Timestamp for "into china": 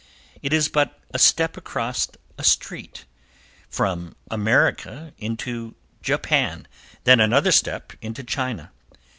8.01-8.71